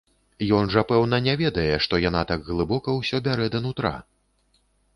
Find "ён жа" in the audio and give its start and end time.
0.59-0.81